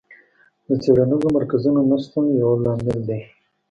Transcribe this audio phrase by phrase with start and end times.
[0.67, 3.21] د څېړنیزو مرکزونو نشتون یو لامل دی.